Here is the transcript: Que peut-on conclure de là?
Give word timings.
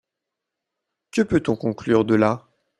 Que 1.11 1.21
peut-on 1.21 1.55
conclure 1.55 2.05
de 2.05 2.15
là? 2.15 2.47